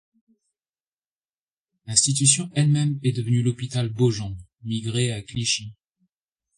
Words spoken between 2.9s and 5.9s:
est devenue l'hôpital Beaujon, migré à Clichy.